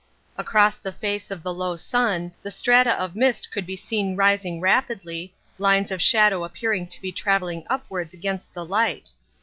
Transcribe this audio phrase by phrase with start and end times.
[0.35, 4.59] Across the face of the low sun the strata of mist could be seen rising
[4.59, 9.11] rapidly, lines of shadow appearing to be travelling upwards against the light.